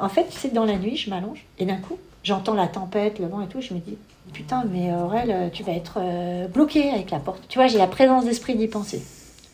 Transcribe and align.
En 0.00 0.08
fait, 0.08 0.26
c'est 0.30 0.52
dans 0.52 0.64
la 0.64 0.76
nuit, 0.76 0.96
je 0.96 1.08
m'allonge 1.08 1.44
et 1.58 1.66
d'un 1.66 1.76
coup, 1.76 1.98
j'entends 2.24 2.54
la 2.54 2.66
tempête, 2.66 3.20
le 3.20 3.26
vent 3.26 3.40
et 3.40 3.46
tout. 3.46 3.60
Je 3.60 3.74
me 3.74 3.78
dis, 3.78 3.96
putain, 4.32 4.64
mais 4.68 4.92
Aurel, 4.92 5.50
tu 5.52 5.62
vas 5.62 5.72
être 5.72 5.98
euh, 5.98 6.48
bloqué 6.48 6.90
avec 6.90 7.12
la 7.12 7.20
porte. 7.20 7.44
Tu 7.48 7.58
vois, 7.58 7.68
j'ai 7.68 7.78
la 7.78 7.86
présence 7.86 8.24
d'esprit 8.24 8.56
d'y 8.56 8.66
penser. 8.66 9.02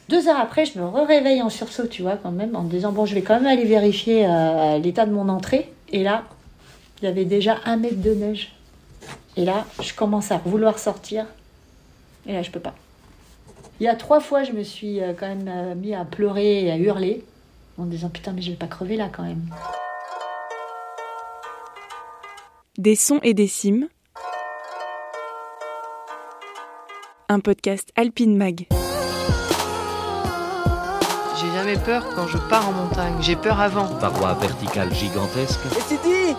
Deux 0.09 0.29
heures 0.29 0.41
après, 0.41 0.65
je 0.65 0.79
me 0.79 0.87
réveille 0.87 1.43
en 1.43 1.51
sursaut, 1.51 1.87
tu 1.87 2.01
vois, 2.01 2.17
quand 2.17 2.31
même, 2.33 2.57
en 2.57 2.63
me 2.63 2.71
disant, 2.71 2.91
bon, 2.91 3.05
je 3.05 3.15
vais 3.15 3.21
quand 3.21 3.35
même 3.35 3.47
aller 3.47 3.65
vérifier 3.65 4.27
euh, 4.27 4.79
l'état 4.79 5.05
de 5.05 5.13
mon 5.13 5.29
entrée. 5.29 5.71
Et 5.91 6.03
là, 6.03 6.25
il 7.01 7.05
y 7.05 7.09
avait 7.09 7.27
déjà 7.27 7.59
un 7.67 7.77
mètre 7.77 8.01
de 8.01 8.15
neige. 8.15 8.53
Et 9.37 9.45
là, 9.45 9.67
je 9.83 9.93
commence 9.93 10.33
à 10.33 10.39
vouloir 10.39 10.79
sortir. 10.79 11.27
Et 12.27 12.33
là, 12.33 12.43
je 12.43 12.51
peux 12.51 12.61
pas. 12.61 12.75
Il 13.79 13.85
y 13.85 13.89
a 13.89 13.95
trois 13.95 14.21
fois, 14.21 14.43
je 14.43 14.53
me 14.53 14.63
suis 14.63 15.01
euh, 15.01 15.13
quand 15.19 15.29
même 15.29 15.79
mis 15.79 15.95
à 15.95 16.07
pleurer 16.07 16.65
et 16.65 16.71
à 16.71 16.79
hurler 16.79 17.25
en 17.79 17.87
disant 17.87 18.11
putain 18.11 18.33
mais 18.33 18.43
je 18.43 18.51
vais 18.51 18.57
pas 18.57 18.67
crever 18.67 18.97
là 18.97 19.09
quand 19.11 19.23
même. 19.23 19.43
Des 22.81 22.97
sons 22.97 23.21
et 23.23 23.35
des 23.35 23.47
cimes. 23.47 23.89
Un 27.29 27.41
podcast 27.41 27.91
Alpine 27.95 28.35
Mag. 28.39 28.69
J'ai 31.37 31.51
jamais 31.55 31.77
peur 31.77 32.07
quand 32.17 32.27
je 32.27 32.39
pars 32.49 32.67
en 32.67 32.73
montagne. 32.73 33.13
J'ai 33.21 33.37
peur 33.37 33.61
avant. 33.61 33.85
Parois 33.99 34.33
verticales 34.33 34.95
gigantesques. 34.95 35.61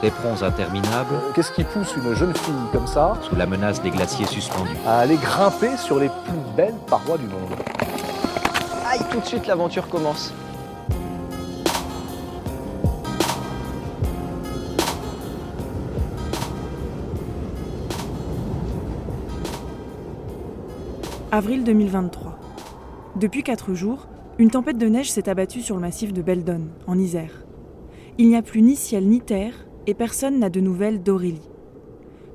Éperons 0.01 0.41
interminables. 0.41 1.13
Qu'est-ce 1.35 1.51
qui 1.51 1.63
pousse 1.63 1.95
une 1.95 2.15
jeune 2.15 2.33
fille 2.35 2.55
comme 2.71 2.87
ça 2.87 3.19
Sous 3.21 3.35
la 3.35 3.45
menace 3.45 3.79
des 3.83 3.91
glaciers 3.91 4.25
suspendus. 4.25 4.71
À 4.87 5.01
aller 5.01 5.17
grimper 5.17 5.77
sur 5.77 5.99
les 5.99 6.09
plus 6.09 6.55
belles 6.57 6.79
parois 6.87 7.19
du 7.19 7.27
monde? 7.27 7.53
Aïe, 8.87 9.01
tout 9.11 9.19
de 9.19 9.25
suite 9.25 9.45
l'aventure 9.45 9.87
commence. 9.87 10.33
Avril 21.33 21.63
2023. 21.63 22.37
Depuis 23.15 23.41
quatre 23.41 23.73
jours, 23.73 24.09
une 24.37 24.51
tempête 24.51 24.77
de 24.77 24.87
neige 24.87 25.09
s'est 25.09 25.29
abattue 25.29 25.61
sur 25.61 25.75
le 25.75 25.81
massif 25.81 26.11
de 26.11 26.21
Beldon, 26.21 26.67
en 26.87 26.99
Isère. 26.99 27.45
Il 28.17 28.27
n'y 28.27 28.35
a 28.35 28.41
plus 28.41 28.61
ni 28.61 28.75
ciel 28.75 29.07
ni 29.07 29.21
terre, 29.21 29.53
et 29.87 29.93
personne 29.93 30.39
n'a 30.39 30.49
de 30.49 30.59
nouvelles 30.59 31.01
d'Aurélie. 31.01 31.49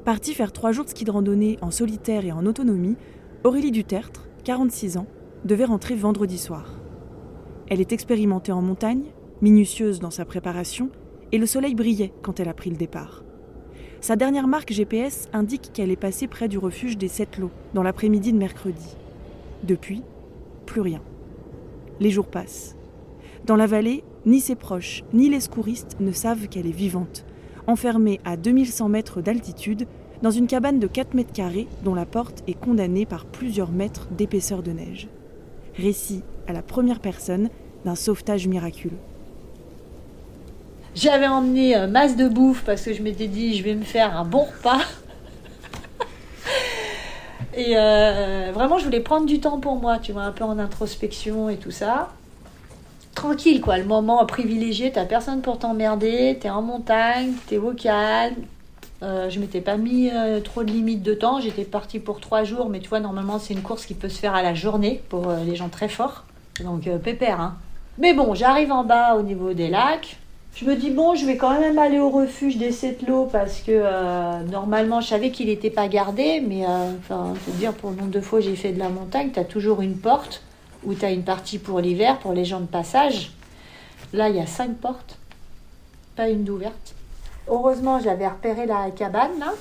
Partie 0.07 0.33
faire 0.33 0.51
trois 0.51 0.73
jours 0.73 0.87
de 0.87 0.89
ski 0.89 1.05
de 1.05 1.11
randonnée 1.11 1.59
en 1.61 1.71
solitaire 1.71 2.25
et 2.25 2.33
en 2.33 2.47
autonomie, 2.47 2.97
Aurélie 3.45 3.71
Dutertre, 3.71 4.29
46 4.45 4.97
ans, 4.97 5.07
devait 5.45 5.67
rentrer 5.67 5.95
vendredi 5.95 6.39
soir. 6.39 6.81
Elle 7.69 7.83
est 7.83 7.93
expérimentée 7.93 8.53
en 8.53 8.63
montagne, 8.63 9.13
minutieuse 9.43 10.01
dans 10.01 10.11
sa 10.11 10.25
préparation, 10.25 10.89
et 11.33 11.39
le 11.39 11.45
soleil 11.45 11.75
brillait 11.75 12.15
quand 12.23 12.41
elle 12.41 12.49
a 12.49 12.55
pris 12.55 12.71
le 12.71 12.77
départ. 12.77 13.26
Sa 14.01 14.15
dernière 14.15 14.47
marque 14.47 14.73
GPS 14.73 15.29
indique 15.33 15.71
qu'elle 15.73 15.91
est 15.91 15.97
passée 15.97 16.29
près 16.29 16.49
du 16.49 16.59
refuge 16.59 16.99
des 16.99 17.09
Sept 17.09 17.39
Lots 17.39 17.51
dans 17.75 17.83
l'après-midi 17.83 18.33
de 18.33 18.39
mercredi. 18.39 18.97
Depuis, 19.65 20.03
plus 20.67 20.81
rien. 20.81 21.01
Les 21.99 22.11
jours 22.11 22.27
passent. 22.27 22.77
Dans 23.47 23.57
la 23.57 23.67
vallée, 23.67 24.05
ni 24.27 24.41
ses 24.41 24.55
proches, 24.55 25.03
ni 25.13 25.29
les 25.29 25.41
secouristes 25.41 25.97
ne 25.99 26.13
savent 26.13 26.49
qu'elle 26.49 26.67
est 26.67 26.71
vivante, 26.71 27.25
enfermée 27.67 28.21
à 28.25 28.37
2100 28.37 28.89
mètres 28.89 29.23
d'altitude 29.23 29.87
dans 30.23 30.31
une 30.31 30.47
cabane 30.47 30.79
de 30.79 30.87
4 30.87 31.15
mètres 31.15 31.33
carrés 31.33 31.69
dont 31.83 31.95
la 31.95 32.07
porte 32.07 32.43
est 32.47 32.59
condamnée 32.59 33.07
par 33.07 33.27
plusieurs 33.27 33.71
mètres 33.71 34.09
d'épaisseur 34.11 34.63
de 34.63 34.73
neige. 34.73 35.09
Récit 35.77 36.23
à 36.47 36.53
la 36.53 36.63
première 36.63 37.01
personne 37.01 37.51
d'un 37.85 37.95
sauvetage 37.95 38.47
miraculeux. 38.47 38.99
J'avais 40.97 41.27
emmené 41.27 41.77
euh, 41.77 41.87
masse 41.87 42.17
de 42.17 42.27
bouffe 42.27 42.65
parce 42.65 42.81
que 42.81 42.95
je 42.95 43.03
m'étais 43.03 43.27
dit 43.27 43.55
je 43.55 43.63
vais 43.63 43.75
me 43.75 43.85
faire 43.85 44.17
un 44.17 44.25
bon 44.25 44.45
repas. 44.45 44.81
et 47.55 47.77
euh, 47.77 48.51
vraiment, 48.55 48.79
je 48.79 48.87
voulais 48.87 49.01
prendre 49.01 49.27
du 49.27 49.39
temps 49.39 49.61
pour 49.61 49.77
moi, 49.77 49.99
tu 49.99 50.13
vois, 50.13 50.23
un 50.23 50.33
peu 50.33 50.45
en 50.45 50.59
introspection 50.59 51.51
et 51.51 51.59
tout 51.59 51.71
ça. 51.71 52.13
Tranquille, 53.15 53.61
quoi, 53.61 53.77
le 53.77 53.85
moment 53.85 54.25
privilégié, 54.25 54.91
t'as 54.91 55.05
personne 55.05 55.43
pour 55.43 55.59
t'emmerder, 55.59 56.39
t'es 56.41 56.49
en 56.49 56.63
montagne, 56.63 57.33
t'es 57.47 57.59
au 57.59 57.73
calme. 57.73 58.37
Euh, 59.03 59.29
je 59.29 59.39
m'étais 59.39 59.61
pas 59.61 59.77
mis 59.77 60.11
trop 60.45 60.65
de 60.65 60.71
limites 60.71 61.03
de 61.03 61.13
temps, 61.13 61.41
j'étais 61.41 61.65
partie 61.65 61.99
pour 61.99 62.21
trois 62.21 62.45
jours, 62.45 62.71
mais 62.71 62.81
tu 62.81 62.89
vois, 62.89 63.01
normalement, 63.01 63.39
c'est 63.39 63.53
une 63.53 63.63
course 63.63 63.85
qui 63.85 63.93
peut 63.93 64.09
se 64.09 64.19
faire 64.19 64.35
à 64.35 64.43
la 64.43 64.55
journée 64.55 65.03
pour 65.11 65.31
les 65.45 65.57
gens 65.57 65.69
très 65.69 65.89
forts. 65.89 66.25
Donc, 66.65 66.89
pépère, 67.01 67.39
hein. 67.39 67.57
Mais 67.99 68.15
bon, 68.15 68.35
j'arrive 68.35 68.73
en 68.73 68.85
bas 68.85 69.15
au 69.17 69.23
niveau 69.23 69.53
des 69.53 69.69
lacs. 69.69 70.19
Je 70.57 70.65
me 70.65 70.75
dis, 70.75 70.89
bon, 70.89 71.15
je 71.15 71.27
vais 71.27 71.37
quand 71.37 71.61
même 71.61 71.79
aller 71.79 72.01
au 72.01 72.09
refuge 72.09 72.57
des 72.57 72.73
Setlots 72.73 73.27
parce 73.27 73.61
que 73.61 73.73
euh, 73.73 74.43
normalement, 74.45 75.03
je 75.03 75.09
savais 75.09 75.31
qu'il 75.31 75.49
n'était 75.49 75.69
pas 75.69 75.87
gardé, 75.87 76.41
mais 76.41 76.65
euh, 76.67 76.93
dire, 77.59 77.75
pour 77.75 77.91
le 77.91 77.97
nombre 77.97 78.11
de 78.11 78.23
fois 78.23 78.41
j'ai 78.41 78.57
fait 78.57 78.73
de 78.73 78.79
la 78.79 78.89
montagne, 78.89 79.33
tu 79.33 79.39
as 79.39 79.45
toujours 79.45 79.83
une 79.83 79.99
porte 79.99 80.43
où 80.83 80.95
tu 80.95 81.05
as 81.05 81.11
une 81.11 81.25
partie 81.25 81.59
pour 81.59 81.81
l'hiver, 81.81 82.19
pour 82.21 82.33
les 82.33 82.47
gens 82.47 82.61
de 82.61 82.67
passage. 82.67 83.33
Là, 84.15 84.31
il 84.31 84.37
y 84.37 84.41
a 84.41 84.47
cinq 84.47 84.79
portes, 84.79 85.19
pas 86.17 86.31
une 86.31 86.45
d'ouverte. 86.45 86.95
Heureusement, 87.49 88.01
j'avais 88.01 88.27
repéré 88.27 88.65
la 88.65 88.91
cabane, 88.91 89.39
là. 89.39 89.53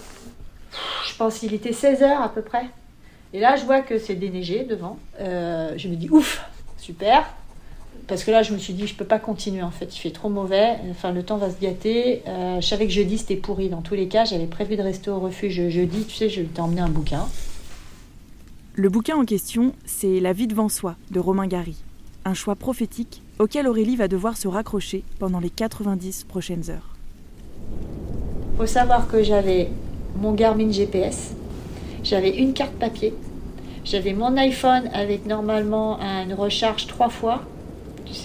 Je 1.09 1.16
pense 1.17 1.39
qu'il 1.39 1.53
était 1.53 1.73
16 1.73 2.03
heures 2.03 2.22
à 2.22 2.29
peu 2.29 2.41
près. 2.41 2.67
Et 3.34 3.41
là, 3.41 3.57
je 3.57 3.66
vois 3.66 3.81
que 3.81 4.00
c'est 4.00 4.16
déneigé 4.16 4.63
devant. 4.63 4.97
Euh, 5.19 5.73
je 5.75 5.89
me 5.89 5.95
dis, 5.95 6.09
ouf, 6.09 6.41
super 6.78 7.25
parce 8.07 8.23
que 8.23 8.31
là, 8.31 8.43
je 8.43 8.53
me 8.53 8.57
suis 8.57 8.73
dit, 8.73 8.85
je 8.85 8.95
peux 8.95 9.05
pas 9.05 9.19
continuer 9.19 9.63
en 9.63 9.71
fait, 9.71 9.95
il 9.95 9.99
fait 9.99 10.11
trop 10.11 10.29
mauvais, 10.29 10.75
enfin, 10.91 11.11
le 11.11 11.23
temps 11.23 11.38
va 11.38 11.49
se 11.49 11.59
gâter. 11.59 12.21
Euh, 12.27 12.61
je 12.61 12.67
savais 12.67 12.85
que 12.85 12.91
jeudi 12.91 13.17
c'était 13.17 13.35
pourri 13.35 13.69
dans 13.69 13.81
tous 13.81 13.95
les 13.95 14.07
cas, 14.07 14.25
j'avais 14.25 14.45
prévu 14.45 14.75
de 14.75 14.81
rester 14.81 15.09
au 15.09 15.19
refuge 15.19 15.69
jeudi, 15.69 16.05
tu 16.05 16.16
sais, 16.16 16.29
je 16.29 16.41
t'ai 16.41 16.61
emmené 16.61 16.81
un 16.81 16.89
bouquin. 16.89 17.27
Le 18.75 18.89
bouquin 18.89 19.16
en 19.16 19.25
question, 19.25 19.73
c'est 19.85 20.19
La 20.19 20.33
vie 20.33 20.47
devant 20.47 20.69
soi 20.69 20.95
de 21.09 21.19
Romain 21.19 21.47
Gary, 21.47 21.77
un 22.25 22.33
choix 22.33 22.55
prophétique 22.55 23.21
auquel 23.39 23.67
Aurélie 23.67 23.95
va 23.95 24.07
devoir 24.07 24.37
se 24.37 24.47
raccrocher 24.47 25.03
pendant 25.19 25.39
les 25.39 25.49
90 25.49 26.25
prochaines 26.25 26.69
heures. 26.69 26.95
Faut 28.57 28.67
savoir 28.67 29.07
que 29.07 29.23
j'avais 29.23 29.69
mon 30.16 30.33
Garmin 30.33 30.72
GPS, 30.72 31.33
j'avais 32.03 32.37
une 32.37 32.53
carte 32.53 32.73
papier, 32.73 33.13
j'avais 33.83 34.13
mon 34.13 34.37
iPhone 34.37 34.89
avec 34.93 35.25
normalement 35.25 35.99
une 35.99 36.33
recharge 36.33 36.87
trois 36.87 37.09
fois 37.09 37.41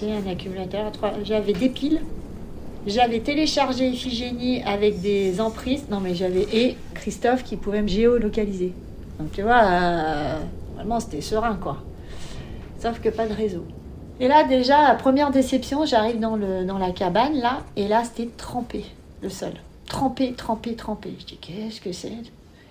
un 0.03 0.31
accumulateur. 0.31 0.93
J'avais 1.25 1.53
des 1.53 1.69
piles. 1.69 2.01
J'avais 2.87 3.21
téléchargé 3.21 3.89
Iphigénie 3.89 4.63
avec 4.63 5.01
des 5.01 5.41
emprises. 5.41 5.85
Non, 5.91 6.01
mais 6.01 6.15
j'avais. 6.15 6.47
Et 6.53 6.77
Christophe 6.95 7.45
qui 7.45 7.57
pouvait 7.57 7.83
me 7.83 7.89
géolocaliser. 7.89 8.73
Donc, 9.19 9.33
tu 9.33 9.43
vois, 9.43 9.63
euh, 9.65 10.39
vraiment, 10.77 10.99
c'était 10.99 11.21
serein, 11.21 11.59
quoi. 11.61 11.79
Sauf 12.79 13.01
que 13.01 13.11
pas 13.11 13.27
de 13.27 13.35
réseau. 13.35 13.65
Et 14.19 14.29
là, 14.29 14.45
déjà, 14.45 14.95
première 14.95 15.31
déception, 15.31 15.85
j'arrive 15.85 16.19
dans, 16.19 16.37
dans 16.37 16.79
la 16.79 16.91
cabane, 16.91 17.35
là, 17.35 17.61
et 17.77 17.89
là, 17.89 18.03
c'était 18.05 18.31
trempé, 18.37 18.85
le 19.23 19.29
sol. 19.29 19.53
Trempé, 19.87 20.33
trempé, 20.33 20.75
trempé. 20.75 21.11
Je 21.19 21.25
dis, 21.27 21.37
qu'est-ce 21.37 21.81
que 21.81 21.93
c'est? 21.93 22.13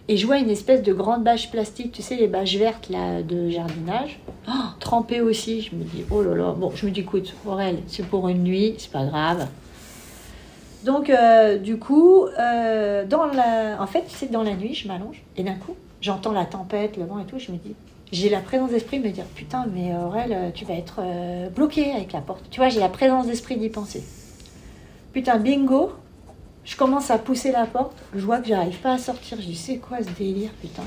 Et 0.09 0.17
je 0.17 0.25
vois 0.25 0.39
une 0.39 0.49
espèce 0.49 0.81
de 0.81 0.91
grande 0.91 1.23
bâche 1.23 1.51
plastique, 1.51 1.91
tu 1.91 2.01
sais, 2.01 2.15
les 2.15 2.27
bâches 2.27 2.55
vertes 2.55 2.89
là, 2.89 3.21
de 3.21 3.47
jardinage, 3.47 4.19
oh, 4.47 4.51
trempées 4.79 5.21
aussi. 5.21 5.61
Je 5.61 5.75
me 5.75 5.83
dis, 5.83 6.03
oh 6.09 6.23
là 6.23 6.33
là. 6.33 6.51
Bon, 6.51 6.71
je 6.73 6.87
me 6.87 6.91
dis, 6.91 7.01
écoute, 7.01 7.35
Aurel, 7.45 7.77
c'est 7.85 8.03
pour 8.07 8.27
une 8.27 8.41
nuit, 8.41 8.73
c'est 8.79 8.91
pas 8.91 9.05
grave. 9.05 9.47
Donc, 10.83 11.11
euh, 11.11 11.59
du 11.59 11.77
coup, 11.77 12.25
euh, 12.25 13.05
dans 13.05 13.25
la... 13.25 13.79
en 13.79 13.85
fait, 13.85 14.05
c'est 14.07 14.31
dans 14.31 14.41
la 14.41 14.55
nuit, 14.55 14.73
je 14.73 14.87
m'allonge, 14.87 15.21
et 15.37 15.43
d'un 15.43 15.53
coup, 15.53 15.75
j'entends 16.01 16.31
la 16.31 16.45
tempête, 16.45 16.97
le 16.97 17.05
vent 17.05 17.19
et 17.19 17.25
tout, 17.25 17.37
je 17.37 17.51
me 17.51 17.57
dis, 17.57 17.75
j'ai 18.11 18.29
la 18.29 18.39
présence 18.39 18.71
d'esprit 18.71 18.99
de 18.99 19.07
me 19.07 19.11
dire, 19.11 19.25
putain, 19.35 19.67
mais 19.71 19.95
Aurel, 19.95 20.51
tu 20.55 20.65
vas 20.65 20.73
être 20.73 21.01
euh, 21.03 21.49
bloqué 21.49 21.91
avec 21.91 22.13
la 22.13 22.21
porte. 22.21 22.45
Tu 22.49 22.59
vois, 22.59 22.69
j'ai 22.69 22.79
la 22.79 22.89
présence 22.89 23.27
d'esprit 23.27 23.57
d'y 23.57 23.69
penser. 23.69 24.03
Putain, 25.13 25.37
bingo, 25.37 25.91
je 26.69 26.75
commence 26.75 27.09
à 27.09 27.17
pousser 27.17 27.51
la 27.51 27.65
porte, 27.65 27.97
je 28.15 28.19
vois 28.19 28.37
que 28.37 28.47
j'arrive 28.47 28.77
pas 28.77 28.93
à 28.93 28.97
sortir. 28.99 29.39
Je 29.41 29.47
dis, 29.47 29.55
c'est 29.55 29.77
quoi 29.77 29.97
ce 30.03 30.09
délire, 30.11 30.51
putain? 30.61 30.83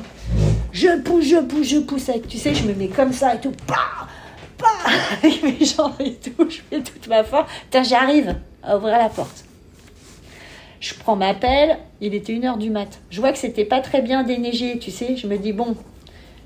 Je 0.71 1.01
pousse, 1.01 1.25
je 1.25 1.39
pousse, 1.39 1.67
je 1.67 1.79
pousse 1.79 2.09
avec, 2.09 2.29
tu 2.29 2.39
sais, 2.39 2.55
je 2.55 2.63
me 2.63 2.73
mets 2.73 2.87
comme 2.87 3.13
ça 3.13 3.35
et 3.35 3.41
tout, 3.41 3.51
bah, 3.67 4.07
bah, 4.61 4.69
avec 5.19 5.43
mes 5.43 5.67
jambes 5.67 5.95
et 5.99 6.15
tout, 6.15 6.49
je 6.49 6.61
fais 6.71 6.81
toute 6.83 7.09
ma 7.09 7.25
force. 7.25 7.51
Putain, 7.65 7.83
j'arrive 7.83 8.37
à 8.63 8.77
ouvrir 8.77 8.97
la 8.97 9.09
porte. 9.09 9.45
Je 10.79 10.95
prends 10.95 11.17
ma 11.17 11.35
pelle, 11.35 11.79
il 12.01 12.15
était 12.15 12.33
une 12.33 12.45
heure 12.45 12.59
du 12.59 12.71
mat. 12.71 13.01
Je 13.11 13.21
vois 13.21 13.33
que 13.33 13.39
c'était 13.39 13.65
pas 13.65 13.81
très 13.81 14.03
bien 14.03 14.23
déneigé, 14.23 14.79
tu 14.79 14.93
sais. 14.93 15.17
Je 15.17 15.27
me 15.27 15.37
dis, 15.37 15.53
bon, 15.53 15.75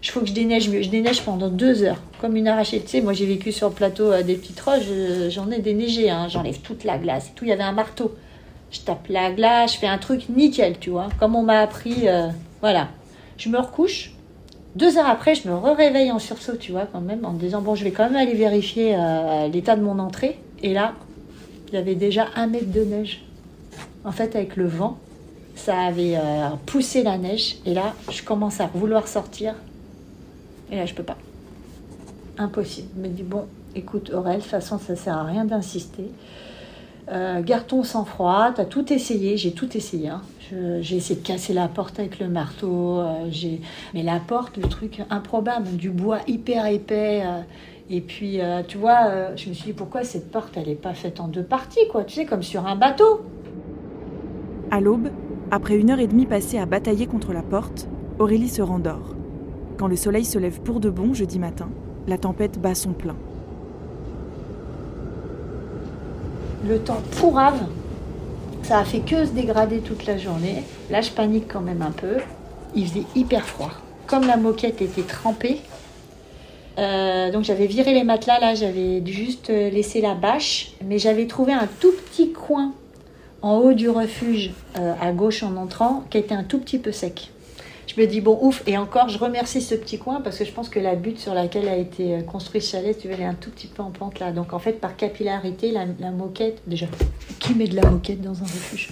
il 0.02 0.08
faut 0.08 0.20
que 0.20 0.28
je 0.28 0.32
déneige 0.32 0.70
mieux. 0.70 0.80
Je 0.80 0.88
déneige 0.88 1.20
pendant 1.20 1.50
deux 1.50 1.82
heures, 1.82 2.00
comme 2.22 2.36
une 2.36 2.48
arrachée. 2.48 2.80
Tu 2.80 2.88
sais, 2.88 3.00
moi 3.02 3.12
j'ai 3.12 3.26
vécu 3.26 3.52
sur 3.52 3.68
le 3.68 3.74
plateau 3.74 4.12
euh, 4.12 4.22
des 4.22 4.36
petites 4.36 4.60
roches, 4.60 4.84
j'en 5.28 5.50
ai 5.50 5.58
déneigé, 5.58 6.08
hein. 6.08 6.28
j'enlève 6.28 6.60
toute 6.60 6.84
la 6.84 6.96
glace 6.96 7.28
et 7.28 7.32
tout. 7.34 7.44
Il 7.44 7.48
y 7.48 7.52
avait 7.52 7.62
un 7.62 7.72
marteau 7.72 8.14
je 8.70 8.80
tape 8.80 9.08
la 9.08 9.30
glace, 9.30 9.74
je 9.74 9.78
fais 9.78 9.86
un 9.86 9.98
truc 9.98 10.28
nickel, 10.28 10.78
tu 10.78 10.90
vois, 10.90 11.08
comme 11.18 11.34
on 11.34 11.42
m'a 11.42 11.60
appris. 11.60 12.08
Euh, 12.08 12.28
voilà. 12.60 12.88
Je 13.38 13.48
me 13.48 13.58
recouche. 13.58 14.12
Deux 14.74 14.98
heures 14.98 15.08
après, 15.08 15.34
je 15.34 15.48
me 15.48 15.54
réveille 15.54 16.10
en 16.12 16.18
sursaut, 16.18 16.56
tu 16.56 16.72
vois, 16.72 16.86
quand 16.90 17.00
même, 17.00 17.24
en 17.24 17.32
me 17.32 17.38
disant, 17.38 17.62
bon, 17.62 17.74
je 17.74 17.84
vais 17.84 17.92
quand 17.92 18.04
même 18.04 18.16
aller 18.16 18.34
vérifier 18.34 18.94
euh, 18.94 19.48
l'état 19.48 19.74
de 19.76 19.82
mon 19.82 19.98
entrée. 19.98 20.38
Et 20.62 20.74
là, 20.74 20.92
il 21.68 21.74
y 21.74 21.78
avait 21.78 21.94
déjà 21.94 22.26
un 22.34 22.46
mètre 22.46 22.70
de 22.70 22.82
neige. 22.82 23.24
En 24.04 24.12
fait, 24.12 24.36
avec 24.36 24.56
le 24.56 24.66
vent, 24.66 24.98
ça 25.54 25.78
avait 25.78 26.16
euh, 26.16 26.48
poussé 26.66 27.02
la 27.02 27.16
neige. 27.16 27.56
Et 27.64 27.72
là, 27.72 27.94
je 28.10 28.22
commence 28.22 28.60
à 28.60 28.66
vouloir 28.66 29.08
sortir. 29.08 29.54
Et 30.70 30.76
là, 30.76 30.84
je 30.84 30.94
peux 30.94 31.02
pas. 31.02 31.16
Impossible. 32.36 32.88
Je 32.96 33.02
me 33.02 33.08
dis, 33.08 33.22
bon, 33.22 33.46
écoute, 33.74 34.10
Aurel, 34.12 34.36
de 34.36 34.42
toute 34.42 34.50
façon, 34.50 34.78
ça 34.78 34.94
sert 34.94 35.16
à 35.16 35.24
rien 35.24 35.46
d'insister. 35.46 36.10
Euh, 37.08 37.40
garde 37.42 37.66
ton 37.68 37.84
sang-froid, 37.84 38.50
t'as 38.54 38.64
tout 38.64 38.92
essayé, 38.92 39.36
j'ai 39.36 39.52
tout 39.52 39.76
essayé. 39.76 40.08
hein. 40.08 40.22
J'ai 40.80 40.96
essayé 40.96 41.20
de 41.20 41.24
casser 41.26 41.52
la 41.52 41.66
porte 41.68 41.98
avec 41.98 42.18
le 42.20 42.28
marteau, 42.28 42.98
euh, 43.00 43.26
j'ai- 43.30 43.60
mais 43.94 44.02
la 44.02 44.18
porte, 44.20 44.56
le 44.56 44.64
truc 44.68 45.02
improbable, 45.10 45.68
du 45.76 45.90
bois 45.90 46.18
hyper 46.28 46.66
épais. 46.66 47.22
euh, 47.24 47.40
et 47.90 48.00
puis, 48.00 48.40
euh, 48.40 48.62
tu 48.66 48.78
vois, 48.78 49.34
je 49.36 49.48
me 49.48 49.54
suis 49.54 49.66
dit, 49.66 49.72
pourquoi 49.72 50.02
cette 50.02 50.30
porte, 50.32 50.56
elle 50.56 50.66
n'est 50.66 50.74
pas 50.74 50.94
faite 50.94 51.20
en 51.20 51.28
deux 51.28 51.42
parties, 51.44 51.86
quoi, 51.90 52.02
tu 52.04 52.14
sais, 52.14 52.24
comme 52.26 52.42
sur 52.42 52.66
un 52.66 52.74
bateau 52.74 53.20
À 54.72 54.80
l'aube, 54.80 55.08
après 55.52 55.76
une 55.76 55.90
heure 55.90 56.00
et 56.00 56.08
demie 56.08 56.26
passée 56.26 56.58
à 56.58 56.66
batailler 56.66 57.06
contre 57.06 57.32
la 57.32 57.42
porte, 57.42 57.88
Aurélie 58.18 58.48
se 58.48 58.62
rendort. 58.62 59.14
Quand 59.76 59.86
le 59.86 59.94
soleil 59.96 60.24
se 60.24 60.38
lève 60.38 60.60
pour 60.62 60.80
de 60.80 60.90
bon 60.90 61.14
jeudi 61.14 61.38
matin, 61.38 61.68
la 62.08 62.18
tempête 62.18 62.60
bat 62.60 62.74
son 62.74 62.92
plein. 62.92 63.14
Le 66.66 66.80
temps 66.80 67.02
pourrave, 67.18 67.60
ça 68.62 68.78
a 68.78 68.84
fait 68.84 68.98
que 68.98 69.24
se 69.24 69.30
dégrader 69.30 69.78
toute 69.78 70.04
la 70.04 70.18
journée. 70.18 70.64
Là, 70.90 71.00
je 71.00 71.10
panique 71.10 71.46
quand 71.46 71.60
même 71.60 71.82
un 71.82 71.92
peu. 71.92 72.16
Il 72.74 72.88
faisait 72.88 73.04
hyper 73.14 73.46
froid. 73.46 73.70
Comme 74.08 74.26
la 74.26 74.36
moquette 74.36 74.82
était 74.82 75.02
trempée, 75.02 75.60
euh, 76.78 77.30
donc 77.30 77.44
j'avais 77.44 77.66
viré 77.66 77.94
les 77.94 78.02
matelas, 78.02 78.40
là, 78.40 78.54
j'avais 78.54 79.04
juste 79.06 79.50
euh, 79.50 79.70
laissé 79.70 80.00
la 80.00 80.14
bâche, 80.14 80.72
mais 80.84 80.98
j'avais 80.98 81.26
trouvé 81.26 81.52
un 81.52 81.68
tout 81.80 81.92
petit 81.92 82.32
coin 82.32 82.72
en 83.42 83.58
haut 83.58 83.72
du 83.72 83.88
refuge, 83.88 84.52
euh, 84.78 84.92
à 85.00 85.12
gauche 85.12 85.42
en 85.42 85.56
entrant, 85.56 86.04
qui 86.10 86.18
était 86.18 86.34
un 86.34 86.44
tout 86.44 86.58
petit 86.58 86.78
peu 86.78 86.92
sec. 86.92 87.30
Je 87.96 88.02
me 88.02 88.06
dis, 88.06 88.20
bon, 88.20 88.38
ouf, 88.42 88.62
et 88.66 88.76
encore, 88.76 89.08
je 89.08 89.16
remercie 89.16 89.62
ce 89.62 89.74
petit 89.74 89.98
coin 89.98 90.20
parce 90.20 90.38
que 90.38 90.44
je 90.44 90.52
pense 90.52 90.68
que 90.68 90.78
la 90.78 90.96
butte 90.96 91.18
sur 91.18 91.32
laquelle 91.32 91.66
a 91.66 91.76
été 91.76 92.16
euh, 92.16 92.20
construit 92.20 92.60
ce 92.60 92.72
chalet, 92.72 92.98
tu 92.98 93.08
vois, 93.08 93.26
un 93.26 93.32
tout 93.32 93.50
petit 93.50 93.68
peu 93.68 93.82
en 93.82 93.90
pente 93.90 94.18
là. 94.18 94.32
Donc 94.32 94.52
en 94.52 94.58
fait, 94.58 94.74
par 94.74 94.96
capillarité, 94.96 95.70
la, 95.70 96.10
moquette, 96.10 96.60
déjà, 96.66 96.86
qui 97.40 97.54
met 97.54 97.66
de 97.66 97.74
la 97.74 97.88
moquette 97.88 98.20
dans 98.20 98.38
un 98.38 98.44
refuge? 98.44 98.90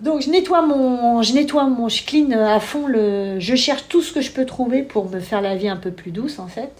Donc 0.00 0.22
je 0.22 0.30
nettoie 0.30 0.62
mon, 0.62 1.20
je 1.20 1.34
nettoie 1.34 1.64
mon, 1.64 1.90
je 1.90 2.04
clean 2.04 2.30
à 2.30 2.58
fond 2.58 2.86
le, 2.86 3.38
je 3.38 3.54
cherche 3.54 3.86
tout 3.88 4.00
ce 4.00 4.14
que 4.14 4.22
je 4.22 4.30
peux 4.30 4.46
trouver 4.46 4.82
pour 4.82 5.10
me 5.10 5.20
faire 5.20 5.42
la 5.42 5.54
vie 5.54 5.68
un 5.68 5.76
peu 5.76 5.90
plus 5.90 6.10
douce 6.10 6.38
en 6.38 6.48
fait. 6.48 6.72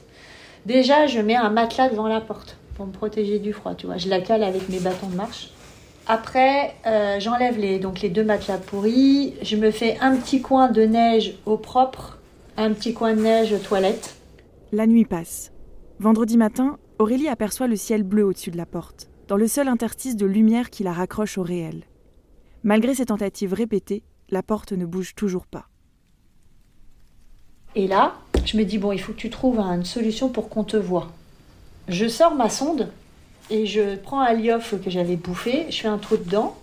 Déjà, 0.65 1.07
je 1.07 1.21
mets 1.21 1.37
un 1.37 1.51
matelas 1.51 1.91
devant 1.91 2.09
la 2.09 2.21
porte 2.21 2.57
pour 2.77 2.87
me 2.87 2.93
protéger 2.93 3.39
du 3.39 3.53
froid, 3.53 3.75
tu 3.75 3.87
vois. 3.87 3.99
Je 3.99 4.09
la 4.09 4.21
cale 4.21 4.43
avec 4.43 4.69
mes 4.71 4.79
bâtons 4.79 5.09
de 5.09 5.17
marche. 5.17 5.51
Après, 6.09 6.77
euh, 6.87 7.19
j'enlève 7.19 7.59
les, 7.59 7.81
donc 7.81 8.01
les 8.01 8.09
deux 8.09 8.23
matelas 8.23 8.59
pourris. 8.59 9.35
Je 9.43 9.57
me 9.57 9.73
fais 9.73 9.99
un 10.01 10.17
petit 10.17 10.41
coin 10.41 10.69
de 10.71 10.83
neige 10.83 11.35
au 11.47 11.57
propre, 11.57 12.19
un 12.57 12.73
petit 12.73 12.95
coin 12.95 13.15
de 13.15 13.23
neige 13.23 13.53
aux 13.53 13.59
toilettes. 13.59 14.17
La 14.73 14.87
nuit 14.87 15.05
passe. 15.05 15.53
Vendredi 15.99 16.37
matin, 16.37 16.79
Aurélie 16.99 17.29
aperçoit 17.29 17.67
le 17.67 17.77
ciel 17.77 18.05
bleu 18.05 18.25
au-dessus 18.25 18.53
de 18.53 18.57
la 18.57 18.67
porte, 18.67 19.09
dans 19.27 19.37
le 19.37 19.49
seul 19.49 19.67
interstice 19.67 20.17
de 20.17 20.27
lumière 20.27 20.71
qui 20.71 20.85
la 20.85 20.93
raccroche 20.93 21.39
au 21.39 21.43
réel. 21.43 21.83
Malgré 22.63 22.95
ses 22.95 23.07
tentatives 23.07 23.53
répétées, 23.53 24.05
la 24.31 24.43
porte 24.43 24.73
ne 24.73 24.87
bouge 24.87 25.15
toujours 25.15 25.47
pas. 25.47 25.67
Et 27.75 27.89
là, 27.89 28.15
je 28.45 28.57
me 28.57 28.65
dis, 28.65 28.79
bon, 28.79 28.93
il 28.93 29.01
faut 29.01 29.13
que 29.13 29.19
tu 29.19 29.31
trouves 29.31 29.59
une 29.59 29.85
solution 29.85 30.29
pour 30.29 30.49
qu'on 30.49 30.65
te 30.65 30.77
voit. 30.77 31.09
Je 31.89 32.07
sors 32.07 32.35
ma 32.35 32.49
sonde 32.49 32.89
et 33.51 33.67
je 33.67 33.97
prends 33.97 34.21
un 34.21 34.33
liof 34.33 34.75
que 34.83 34.91
j'avais 34.91 35.17
bouffé, 35.17 35.67
je 35.71 35.81
fais 35.81 35.89
un 35.89 35.99
trou 35.99 36.17
dedans, 36.17 36.55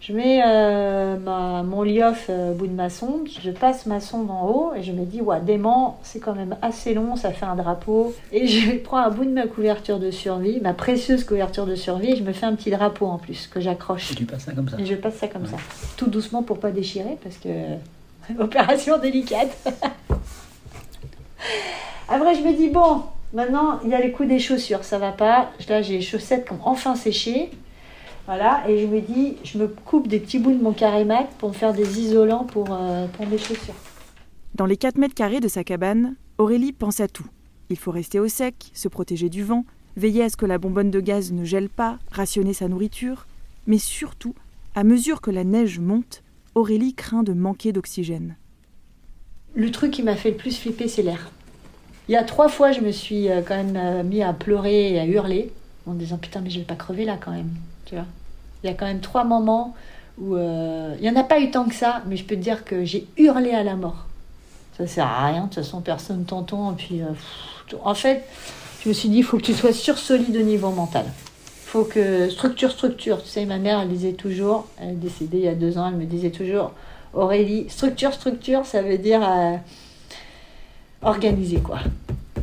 je 0.00 0.12
mets 0.12 0.40
euh, 0.46 1.16
ma- 1.18 1.62
mon 1.62 1.82
liof 1.82 2.26
euh, 2.30 2.52
au 2.52 2.54
bout 2.54 2.66
de 2.66 2.72
ma 2.72 2.88
sonde, 2.88 3.28
je 3.42 3.50
passe 3.50 3.84
ma 3.86 4.00
sonde 4.00 4.30
en 4.30 4.46
haut 4.46 4.72
et 4.74 4.82
je 4.82 4.92
me 4.92 5.04
dis, 5.04 5.20
ouais, 5.20 5.40
dément, 5.40 5.98
c'est 6.02 6.18
quand 6.20 6.34
même 6.34 6.56
assez 6.62 6.94
long, 6.94 7.16
ça 7.16 7.30
fait 7.32 7.44
un 7.44 7.56
drapeau. 7.56 8.14
Et 8.32 8.46
je 8.46 8.76
prends 8.84 8.98
un 8.98 9.10
bout 9.10 9.24
de 9.24 9.30
ma 9.32 9.46
couverture 9.46 9.98
de 9.98 10.10
survie, 10.10 10.60
ma 10.60 10.72
précieuse 10.72 11.24
couverture 11.24 11.66
de 11.66 11.74
survie, 11.74 12.12
et 12.12 12.16
je 12.16 12.22
me 12.22 12.32
fais 12.32 12.46
un 12.46 12.54
petit 12.54 12.70
drapeau 12.70 13.06
en 13.06 13.18
plus 13.18 13.48
que 13.48 13.60
j'accroche. 13.60 14.12
Et 14.12 14.14
tu 14.14 14.24
passes 14.24 14.44
ça 14.44 14.52
comme 14.52 14.68
ça. 14.68 14.76
Et 14.78 14.86
je 14.86 14.94
passe 14.94 15.16
ça 15.16 15.26
comme 15.28 15.46
ça. 15.46 15.56
Tout 15.96 16.06
doucement 16.08 16.42
pour 16.42 16.58
pas 16.60 16.70
déchirer 16.70 17.18
parce 17.22 17.36
que 17.36 17.48
opération 18.42 18.98
délicate. 18.98 19.50
Après 22.08 22.34
je 22.34 22.40
me 22.40 22.54
dis 22.56 22.68
bon, 22.68 23.02
maintenant 23.32 23.80
il 23.84 23.90
y 23.90 23.94
a 23.94 24.00
les 24.00 24.12
coups 24.12 24.28
des 24.28 24.38
chaussures, 24.38 24.84
ça 24.84 24.98
va 24.98 25.12
pas. 25.12 25.50
Là 25.68 25.82
j'ai 25.82 25.94
les 25.94 26.02
chaussettes 26.02 26.46
qui 26.46 26.52
ont 26.52 26.60
enfin 26.64 26.94
séché. 26.94 27.50
Voilà, 28.26 28.68
et 28.68 28.78
je 28.78 28.86
me 28.86 29.00
dis, 29.00 29.36
je 29.42 29.56
me 29.56 29.68
coupe 29.68 30.06
des 30.06 30.20
petits 30.20 30.38
bouts 30.38 30.52
de 30.52 30.62
mon 30.62 30.74
carémac 30.74 31.30
pour 31.38 31.48
me 31.48 31.54
faire 31.54 31.72
des 31.72 31.98
isolants 31.98 32.44
pour, 32.44 32.66
euh, 32.70 33.06
pour 33.06 33.26
mes 33.26 33.38
chaussures. 33.38 33.72
Dans 34.54 34.66
les 34.66 34.76
4 34.76 34.98
mètres 34.98 35.14
carrés 35.14 35.40
de 35.40 35.48
sa 35.48 35.64
cabane, 35.64 36.14
Aurélie 36.36 36.72
pense 36.72 37.00
à 37.00 37.08
tout. 37.08 37.24
Il 37.70 37.78
faut 37.78 37.90
rester 37.90 38.20
au 38.20 38.28
sec, 38.28 38.70
se 38.74 38.88
protéger 38.88 39.30
du 39.30 39.42
vent, 39.42 39.64
veiller 39.96 40.24
à 40.24 40.28
ce 40.28 40.36
que 40.36 40.44
la 40.44 40.58
bonbonne 40.58 40.90
de 40.90 41.00
gaz 41.00 41.32
ne 41.32 41.44
gèle 41.44 41.70
pas, 41.70 41.98
rationner 42.10 42.52
sa 42.52 42.68
nourriture. 42.68 43.26
Mais 43.66 43.78
surtout, 43.78 44.34
à 44.74 44.84
mesure 44.84 45.20
que 45.20 45.30
la 45.30 45.44
neige 45.44 45.78
monte, 45.78 46.22
Aurélie 46.54 46.94
craint 46.94 47.22
de 47.22 47.32
manquer 47.32 47.72
d'oxygène. 47.72 48.36
Le 49.54 49.70
truc 49.70 49.90
qui 49.90 50.02
m'a 50.02 50.16
fait 50.16 50.32
le 50.32 50.36
plus 50.36 50.58
flipper, 50.58 50.88
c'est 50.88 51.02
l'air. 51.02 51.30
Il 52.08 52.12
y 52.12 52.16
a 52.16 52.24
trois 52.24 52.48
fois, 52.48 52.72
je 52.72 52.80
me 52.80 52.90
suis 52.90 53.28
euh, 53.28 53.42
quand 53.46 53.56
même 53.56 53.76
euh, 53.76 54.02
mis 54.02 54.22
à 54.22 54.32
pleurer 54.32 54.92
et 54.92 55.00
à 55.00 55.04
hurler 55.04 55.52
en 55.86 55.92
disant 55.92 56.16
putain, 56.16 56.40
mais 56.40 56.48
je 56.48 56.58
vais 56.58 56.64
pas 56.64 56.74
crever 56.74 57.04
là 57.04 57.18
quand 57.20 57.32
même. 57.32 57.50
Tu 57.84 57.94
vois 57.94 58.06
Il 58.62 58.70
y 58.70 58.70
a 58.70 58.74
quand 58.74 58.86
même 58.86 59.00
trois 59.00 59.24
moments 59.24 59.74
où 60.18 60.34
euh, 60.34 60.96
il 60.98 61.06
y 61.06 61.10
en 61.10 61.16
a 61.16 61.22
pas 61.22 61.38
eu 61.38 61.50
tant 61.50 61.66
que 61.66 61.74
ça, 61.74 62.02
mais 62.06 62.16
je 62.16 62.24
peux 62.24 62.34
te 62.34 62.40
dire 62.40 62.64
que 62.64 62.84
j'ai 62.84 63.06
hurlé 63.18 63.50
à 63.50 63.62
la 63.62 63.76
mort. 63.76 64.06
Ça 64.78 64.86
sert 64.86 65.06
à 65.06 65.26
rien, 65.26 65.42
de 65.42 65.46
toute 65.46 65.56
façon 65.56 65.80
personne 65.80 66.24
t'entend. 66.24 66.72
Puis, 66.72 67.02
en 67.82 67.94
fait, 67.94 68.24
je 68.82 68.88
me 68.88 68.94
suis 68.94 69.08
dit, 69.08 69.18
il 69.18 69.24
faut 69.24 69.36
que 69.36 69.42
tu 69.42 69.54
sois 69.54 69.72
sursolide 69.72 70.36
au 70.36 70.42
niveau 70.42 70.70
mental. 70.70 71.04
faut 71.64 71.84
que 71.84 72.30
structure, 72.30 72.70
structure. 72.70 73.22
Tu 73.22 73.28
sais, 73.28 73.44
ma 73.44 73.58
mère, 73.58 73.80
elle 73.80 73.88
disait 73.88 74.12
toujours, 74.12 74.66
elle 74.80 74.90
est 74.90 74.92
décédée 74.92 75.38
il 75.38 75.44
y 75.44 75.48
a 75.48 75.54
deux 75.54 75.78
ans, 75.78 75.88
elle 75.88 75.96
me 75.96 76.04
disait 76.04 76.30
toujours, 76.30 76.72
Aurélie, 77.12 77.68
structure, 77.68 78.12
structure, 78.12 78.64
ça 78.66 78.82
veut 78.82 78.98
dire 78.98 79.20
organiser, 81.02 81.60
quoi. 81.60 81.80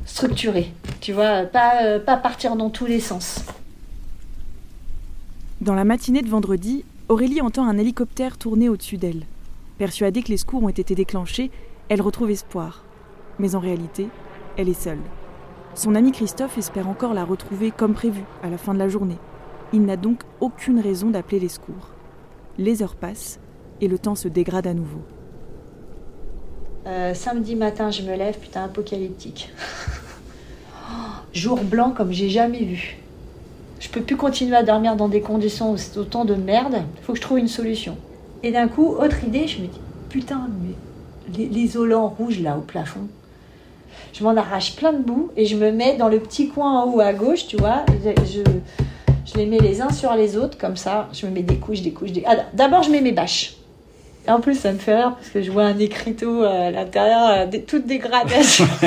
Structurer. 0.06 0.72
Tu 1.02 1.14
vois, 1.14 1.44
pas, 1.44 1.84
euh, 1.84 2.00
pas 2.00 2.18
partir 2.18 2.56
dans 2.56 2.70
tous 2.70 2.86
les 2.86 3.00
sens. 3.00 3.44
Dans 5.62 5.74
la 5.74 5.86
matinée 5.86 6.22
de 6.22 6.30
vendredi, 6.30 6.84
Aurélie 7.10 7.42
entend 7.42 7.68
un 7.68 7.78
hélicoptère 7.78 8.38
tourner 8.38 8.70
au-dessus 8.70 8.98
d'elle. 8.98 9.24
Persuadée 9.78 10.24
que 10.24 10.30
les 10.30 10.38
secours 10.38 10.64
ont 10.64 10.70
été 10.70 10.96
déclenchés, 10.96 11.52
elle 11.90 12.02
retrouve 12.02 12.32
espoir. 12.32 12.84
Mais 13.40 13.56
en 13.56 13.60
réalité, 13.60 14.08
elle 14.58 14.70
est 14.70 14.80
seule. 14.80 15.02
Son 15.74 15.96
ami 15.96 16.12
Christophe 16.12 16.58
espère 16.58 16.88
encore 16.88 17.14
la 17.14 17.26
retrouver 17.26 17.72
comme 17.72 17.94
prévu 17.94 18.24
à 18.44 18.50
la 18.50 18.58
fin 18.58 18.74
de 18.74 18.80
la 18.80 18.88
journée. 18.88 19.18
Il 19.74 19.82
n'a 19.86 19.98
donc 19.98 20.22
aucune 20.40 20.80
raison 20.80 21.10
d'appeler 21.10 21.40
les 21.40 21.50
secours. 21.50 21.90
Les 22.58 22.82
heures 22.82 22.96
passent 22.96 23.40
et 23.82 23.88
le 23.88 24.00
temps 24.00 24.16
se 24.16 24.30
dégrade 24.30 24.68
à 24.68 24.74
nouveau. 24.74 25.02
Euh, 26.88 27.14
samedi 27.14 27.56
matin, 27.56 27.90
je 27.92 28.04
me 28.04 28.16
lève, 28.16 28.38
putain, 28.38 28.64
apocalyptique. 28.66 29.50
Jour 31.34 31.60
blanc 31.64 31.92
comme 31.92 32.12
j'ai 32.12 32.30
jamais 32.30 32.64
vu. 32.64 32.98
Je 33.80 33.90
peux 33.90 34.02
plus 34.02 34.16
continuer 34.16 34.56
à 34.56 34.64
dormir 34.64 34.96
dans 34.96 35.10
des 35.10 35.22
conditions 35.22 35.74
où- 35.74 36.00
autant 36.00 36.26
de 36.26 36.36
merde. 36.36 36.76
Faut 37.02 37.14
que 37.14 37.18
je 37.18 37.24
trouve 37.24 37.40
une 37.40 37.48
solution. 37.48 37.98
Et 38.44 38.52
d'un 38.52 38.68
coup, 38.68 38.96
autre 38.96 39.24
idée, 39.24 39.48
je 39.48 39.62
me 39.62 39.68
dis, 39.68 39.80
putain, 40.10 40.48
mais 40.62 41.46
l'isolant 41.46 42.08
rouge 42.08 42.40
là 42.40 42.58
au 42.58 42.62
plafond. 42.62 43.08
Je 44.14 44.24
m'en 44.24 44.36
arrache 44.38 44.76
plein 44.76 44.94
de 44.94 45.02
bouts 45.02 45.32
et 45.36 45.46
je 45.46 45.58
me 45.58 45.72
mets 45.72 45.98
dans 45.98 46.08
le 46.08 46.20
petit 46.20 46.50
coin 46.50 46.82
en 46.84 46.92
haut 46.94 47.00
à 47.00 47.14
gauche, 47.14 47.48
tu 47.48 47.58
vois. 47.58 47.84
Je 49.26 49.34
les 49.36 49.46
mets 49.46 49.58
les 49.60 49.82
uns 49.82 49.90
sur 49.90 50.14
les 50.14 50.38
autres, 50.38 50.58
comme 50.58 50.78
ça. 50.78 51.10
Je 51.12 51.26
me 51.26 51.32
mets 51.32 51.42
des 51.42 51.58
couches, 51.58 51.82
des 51.82 51.92
couches, 51.92 52.12
des... 52.12 52.24
Ah, 52.28 52.38
D'abord, 52.54 52.84
je 52.84 52.92
mets 52.92 53.02
mes 53.02 53.12
bâches. 53.12 53.56
Et 54.28 54.32
en 54.32 54.40
plus, 54.40 54.56
ça 54.56 54.72
me 54.72 54.78
fait 54.78 54.96
rire 54.96 55.16
parce 55.16 55.30
que 55.30 55.42
je 55.42 55.52
vois 55.52 55.64
un 55.64 55.78
écriteau 55.78 56.44
à 56.44 56.72
l'intérieur, 56.72 57.30
euh, 57.30 57.60
toute 57.66 57.86
dégradation. 57.86 58.68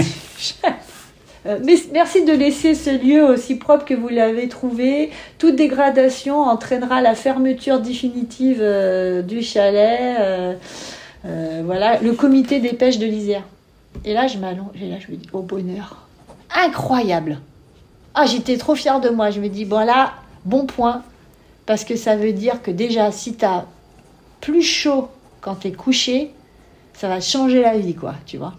Euh, 1.47 1.61
mais 1.65 1.77
merci 1.93 2.25
de 2.25 2.33
laisser 2.33 2.75
ce 2.75 2.91
lieu 2.91 3.23
aussi 3.23 3.55
propre 3.55 3.85
que 3.85 3.95
vous 3.95 4.09
l'avez 4.09 4.49
trouvé. 4.49 5.11
Toute 5.39 5.55
dégradation 5.55 6.41
entraînera 6.41 7.01
la 7.01 7.15
fermeture 7.15 7.79
définitive 7.79 8.59
euh, 8.61 9.23
du 9.23 9.41
chalet. 9.41 10.17
euh, 10.19 10.55
euh, 11.27 11.63
voilà, 11.65 12.01
le 12.01 12.13
comité 12.13 12.61
des 12.61 12.73
pêches 12.73 12.99
de 12.99 13.07
l'Isère. 13.07 13.43
Et 14.05 14.15
là, 14.15 14.27
je 14.27 14.39
m'allonge 14.39 14.71
et 14.81 14.89
là, 14.89 14.97
je 15.01 15.11
me 15.13 15.17
dis, 15.17 15.29
au 15.33 15.43
bonheur. 15.43 16.07
Incroyable. 16.55 17.39
Ah, 18.15 18.27
j'étais 18.27 18.57
trop 18.57 18.75
fière 18.75 19.01
de 19.01 19.09
moi. 19.09 19.31
Je 19.31 19.41
me 19.41 19.49
dis, 19.49 19.65
bon 19.65 19.85
là, 19.85 20.15
bon 20.45 20.67
point. 20.67 21.03
Parce 21.67 21.85
que 21.85 21.97
ça 21.97 22.17
veut 22.17 22.33
dire 22.33 22.63
que 22.63 22.71
déjà, 22.71 23.11
si 23.13 23.35
tu 23.35 23.45
as 23.45 23.67
plus 24.41 24.63
chaud 24.63 25.09
quand 25.41 25.57
tu 25.57 25.69
es 25.69 25.73
couché, 25.73 26.33
ça 26.95 27.09
va 27.09 27.21
changer 27.21 27.63
la 27.63 27.79
vie, 27.79 27.95
quoi, 27.95 28.15
tu 28.27 28.39
vois. 28.39 28.55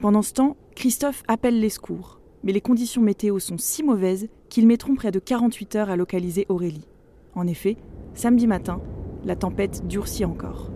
Pendant 0.00 0.22
ce 0.22 0.32
temps, 0.32 0.56
Christophe 0.74 1.22
appelle 1.28 1.60
les 1.60 1.70
secours. 1.70 2.20
Mais 2.44 2.52
les 2.52 2.60
conditions 2.60 3.02
météo 3.02 3.38
sont 3.38 3.58
si 3.58 3.82
mauvaises 3.82 4.28
qu'ils 4.48 4.66
mettront 4.66 4.94
près 4.94 5.12
de 5.12 5.18
48 5.20 5.76
heures 5.76 5.90
à 5.90 5.96
localiser 5.96 6.46
Aurélie. 6.48 6.88
En 7.34 7.46
effet, 7.46 7.76
samedi 8.14 8.46
matin, 8.46 8.80
la 9.24 9.36
tempête 9.36 9.86
durcit 9.86 10.24
encore. 10.24 10.70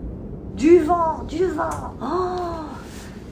Du 0.55 0.79
vent, 0.79 1.23
du 1.23 1.45
vent. 1.45 1.93
Oh 2.01 2.65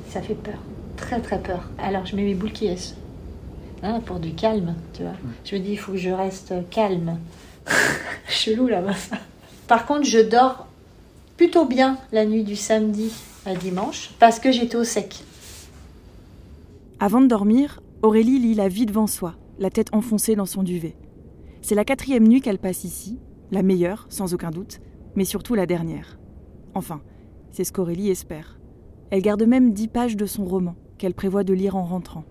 Ça 0.10 0.22
fait 0.22 0.36
peur, 0.36 0.60
très 0.98 1.22
très 1.22 1.42
peur. 1.42 1.70
Alors 1.78 2.06
je 2.06 2.16
mets 2.16 2.24
mes 2.24 2.36
boules 2.36 2.52
qui 2.52 2.68
est 2.68 2.96
hein, 3.84 4.02
pour 4.02 4.20
du 4.20 4.34
calme, 4.34 4.76
tu 4.94 5.04
vois. 5.04 5.14
Je 5.46 5.56
me 5.56 5.62
dis, 5.62 5.72
il 5.72 5.78
faut 5.78 5.94
que 5.94 5.98
je 5.98 6.10
reste 6.10 6.54
calme. 6.70 7.18
Chelou 8.28 8.68
là-bas. 8.68 8.96
Par 9.68 9.86
contre, 9.86 10.04
je 10.04 10.20
dors 10.20 10.68
plutôt 11.38 11.66
bien 11.66 11.98
la 12.12 12.26
nuit 12.26 12.44
du 12.44 12.56
samedi 12.56 13.12
à 13.46 13.56
dimanche 13.56 14.12
parce 14.20 14.40
que 14.40 14.52
j'étais 14.52 14.78
au 14.78 14.84
sec. 14.84 15.24
Avant 17.00 17.22
de 17.22 17.28
dormir, 17.28 17.82
Aurélie 18.02 18.40
lit 18.40 18.56
la 18.56 18.68
vie 18.68 18.86
devant 18.86 19.08
soi, 19.08 19.36
la 19.60 19.70
tête 19.70 19.94
enfoncée 19.94 20.36
dans 20.36 20.46
son 20.46 20.64
duvet. 20.64 20.96
C'est 21.62 21.76
la 21.76 21.86
quatrième 21.86 22.28
nuit 22.28 22.42
qu'elle 22.42 22.60
passe 22.60 22.84
ici, 22.84 23.20
la 23.52 23.64
meilleure, 23.64 24.06
sans 24.10 24.34
aucun 24.34 24.52
doute, 24.52 24.80
mais 25.16 25.26
surtout 25.26 25.56
la 25.56 25.66
dernière. 25.66 26.18
Enfin, 26.74 27.02
c'est 27.52 27.64
ce 27.64 27.74
qu'Aurélie 27.74 28.10
espère. 28.10 28.60
Elle 29.12 29.22
garde 29.22 29.44
même 29.44 29.74
dix 29.74 29.88
pages 29.88 30.16
de 30.16 30.26
son 30.26 30.46
roman, 30.46 30.76
qu'elle 30.98 31.14
prévoit 31.14 31.44
de 31.44 31.54
lire 31.54 31.76
en 31.76 31.84
rentrant. 31.84 32.24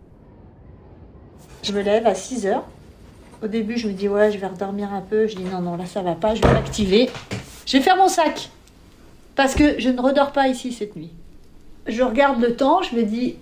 Je 1.63 1.73
me 1.73 1.83
lève 1.83 2.07
à 2.07 2.15
6 2.15 2.47
heures. 2.47 2.65
Au 3.43 3.49
début, 3.49 3.77
je 3.77 3.89
me 3.89 3.93
dis, 3.93 4.09
ouais, 4.09 4.31
je 4.31 4.39
vais 4.39 4.47
redormir 4.47 4.93
un 4.93 5.01
peu. 5.01 5.27
Je 5.27 5.37
dis, 5.37 5.45
non, 5.45 5.61
non, 5.61 5.77
là, 5.77 5.87
ça 5.87 6.03
va 6.03 6.15
pas, 6.15 6.35
je 6.35 6.43
vais 6.43 6.53
l'activer. 6.53 7.11
Je 7.67 7.77
vais 7.77 7.83
faire 7.83 7.97
mon 7.97 8.09
sac. 8.09 8.51
Parce 9.37 9.55
que 9.55 9.81
je 9.81 9.89
ne 9.89 10.01
redors 10.01 10.33
pas 10.33 10.49
ici 10.49 10.73
cette 10.73 10.97
nuit. 10.97 11.11
Je 11.87 12.03
regarde 12.03 12.41
le 12.41 12.55
temps, 12.55 12.83
je 12.83 12.97
me 12.97 13.03
dis, 13.03 13.37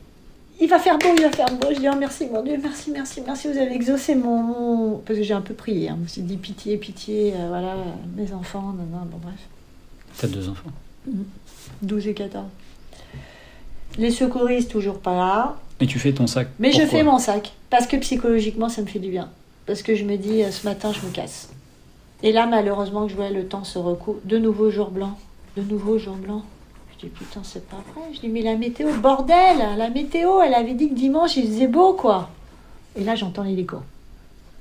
il 0.60 0.68
va 0.68 0.78
faire 0.78 0.98
beau, 0.98 1.08
il 1.16 1.22
va 1.22 1.30
faire 1.30 1.54
beau. 1.56 1.68
Je 1.70 1.78
dis, 1.78 1.88
oh 1.88 1.96
merci 1.98 2.26
mon 2.26 2.42
Dieu, 2.42 2.58
merci, 2.62 2.90
merci, 2.90 3.20
merci, 3.24 3.48
vous 3.48 3.58
avez 3.58 3.74
exaucé 3.74 4.14
mon. 4.14 4.98
Parce 5.04 5.18
que 5.18 5.24
j'ai 5.24 5.34
un 5.34 5.40
peu 5.40 5.54
prié, 5.54 5.88
hein. 5.88 5.96
je 5.98 6.02
me 6.02 6.08
suis 6.08 6.22
dit, 6.22 6.36
pitié, 6.36 6.76
pitié, 6.76 7.34
euh, 7.36 7.48
voilà, 7.48 7.76
mes 8.16 8.32
enfants, 8.32 8.74
non, 8.76 8.84
non, 8.90 9.04
bon, 9.06 9.18
bref. 9.22 9.34
T'as 10.18 10.28
deux 10.28 10.48
enfants 10.48 10.70
12 11.82 12.08
et 12.08 12.14
14. 12.14 12.46
Les 13.98 14.10
secouristes, 14.10 14.70
toujours 14.70 14.98
pas 14.98 15.16
là. 15.16 15.56
Et 15.80 15.86
tu 15.86 15.98
fais 15.98 16.12
ton 16.12 16.26
sac 16.26 16.48
Mais 16.58 16.72
je 16.72 16.86
fais 16.86 17.02
mon 17.02 17.18
sac. 17.18 17.52
Parce 17.70 17.86
que 17.86 17.96
psychologiquement, 17.96 18.68
ça 18.68 18.82
me 18.82 18.86
fait 18.86 18.98
du 18.98 19.10
bien. 19.10 19.30
Parce 19.66 19.82
que 19.82 19.94
je 19.94 20.04
me 20.04 20.16
dis, 20.16 20.42
euh, 20.42 20.50
ce 20.50 20.66
matin, 20.66 20.92
je 20.92 21.06
me 21.06 21.12
casse. 21.12 21.48
Et 22.22 22.32
là, 22.32 22.46
malheureusement, 22.46 23.08
je 23.08 23.16
vois 23.16 23.30
le 23.30 23.46
temps 23.46 23.64
se 23.64 23.78
recouvre. 23.78 24.20
De 24.24 24.38
nouveau 24.38 24.70
jour 24.70 24.90
blanc. 24.90 25.18
De 25.56 25.62
nouveau 25.62 25.98
jour 25.98 26.16
blanc. 26.16 26.44
Je 26.92 27.06
dis, 27.06 27.12
putain, 27.12 27.42
c'est 27.44 27.66
pas 27.68 27.82
vrai. 27.94 28.02
Je 28.14 28.20
dis, 28.20 28.28
mais 28.28 28.42
la 28.42 28.56
météo, 28.56 28.92
bordel 28.94 29.58
La 29.76 29.90
météo, 29.90 30.40
elle 30.40 30.54
avait 30.54 30.74
dit 30.74 30.88
que 30.88 30.94
dimanche, 30.94 31.36
il 31.36 31.46
faisait 31.46 31.66
beau, 31.66 31.94
quoi. 31.94 32.30
Et 32.96 33.04
là, 33.04 33.14
j'entends 33.14 33.42
l'hélico. 33.42 33.78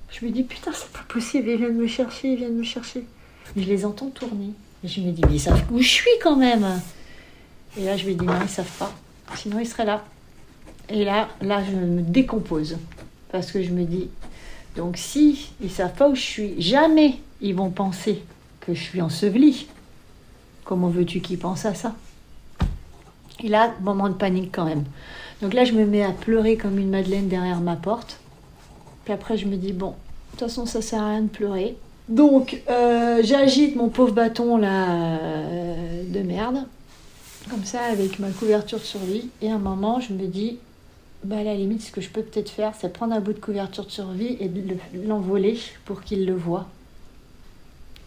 Je 0.10 0.25
me 0.25 0.31
dis, 0.31 0.43
putain, 0.43 0.71
c'est 0.74 0.91
pas 0.91 1.05
possible. 1.07 1.50
Ils 1.50 1.57
viennent 1.57 1.77
me 1.77 1.88
chercher, 1.88 2.33
ils 2.33 2.38
viennent 2.38 2.57
me 2.57 2.63
chercher. 2.63 3.05
Je 3.55 3.63
les 3.63 3.86
entends 3.86 4.10
tourner. 4.10 4.51
Je 4.83 5.01
me 5.01 5.12
dis, 5.12 5.21
mais 5.27 5.36
ils 5.36 5.39
savent 5.39 5.63
où 5.71 5.79
je 5.79 5.88
suis 5.88 6.19
quand 6.21 6.36
même. 6.36 6.81
Et 7.77 7.86
là, 7.86 7.95
je 7.95 8.07
me 8.07 8.13
dis, 8.13 8.25
non, 8.25 8.33
ils 8.41 8.50
savent 8.50 8.77
pas. 8.77 8.91
Sinon, 9.36 9.60
ils 9.60 9.67
seraient 9.67 9.86
là. 9.86 10.03
Et 10.89 11.05
là, 11.05 11.29
là, 11.41 11.63
je 11.63 11.75
me 11.75 12.01
décompose. 12.01 12.77
Parce 13.31 13.51
que 13.51 13.63
je 13.63 13.69
me 13.69 13.86
dis, 13.86 14.10
donc 14.75 14.98
si 14.98 15.51
ils 15.62 15.71
savent 15.71 15.93
pas 15.93 16.10
où 16.10 16.15
je 16.15 16.21
suis, 16.21 16.62
jamais 16.62 17.17
ils 17.39 17.55
vont 17.55 17.69
penser 17.69 18.21
que 18.60 18.74
je 18.74 18.81
suis 18.81 19.01
ensevelie. 19.01 19.67
Comment 20.71 20.87
veux-tu 20.87 21.19
qu'ils 21.19 21.37
pensent 21.37 21.65
à 21.65 21.73
ça? 21.73 21.93
Et 23.43 23.49
là, 23.49 23.73
moment 23.81 24.07
de 24.07 24.13
panique 24.13 24.51
quand 24.53 24.63
même. 24.63 24.85
Donc 25.41 25.53
là, 25.53 25.65
je 25.65 25.73
me 25.73 25.85
mets 25.85 26.01
à 26.01 26.13
pleurer 26.13 26.55
comme 26.55 26.79
une 26.79 26.89
madeleine 26.89 27.27
derrière 27.27 27.59
ma 27.59 27.75
porte. 27.75 28.21
Puis 29.03 29.13
après, 29.13 29.35
je 29.35 29.47
me 29.47 29.57
dis, 29.57 29.73
bon, 29.73 29.89
de 29.89 29.95
toute 30.31 30.39
façon, 30.39 30.65
ça 30.65 30.81
sert 30.81 31.01
à 31.01 31.09
rien 31.09 31.23
de 31.23 31.27
pleurer. 31.27 31.75
Donc, 32.07 32.61
euh, 32.69 33.19
j'agite 33.21 33.75
mon 33.75 33.89
pauvre 33.89 34.13
bâton 34.13 34.55
là 34.55 34.91
euh, 34.91 36.03
de 36.07 36.19
merde, 36.21 36.65
comme 37.49 37.65
ça, 37.65 37.81
avec 37.81 38.19
ma 38.19 38.29
couverture 38.29 38.79
de 38.79 38.85
survie. 38.85 39.27
Et 39.41 39.51
à 39.51 39.55
un 39.55 39.59
moment, 39.59 39.99
je 39.99 40.13
me 40.13 40.25
dis, 40.25 40.57
bah, 41.25 41.39
à 41.39 41.43
la 41.43 41.53
limite, 41.53 41.81
ce 41.81 41.91
que 41.91 41.99
je 41.99 42.07
peux 42.07 42.23
peut-être 42.23 42.49
faire, 42.49 42.71
c'est 42.79 42.93
prendre 42.93 43.13
un 43.13 43.19
bout 43.19 43.33
de 43.33 43.39
couverture 43.39 43.83
de 43.83 43.91
survie 43.91 44.37
et 44.39 44.49
l'envoler 45.05 45.59
pour 45.83 46.01
qu'il 46.01 46.25
le 46.25 46.33
voit. 46.33 46.67